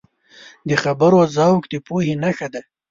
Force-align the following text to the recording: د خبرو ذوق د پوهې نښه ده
د 0.69 0.71
خبرو 0.83 1.19
ذوق 1.35 1.63
د 1.71 1.73
پوهې 1.87 2.13
نښه 2.23 2.47
ده 2.53 2.61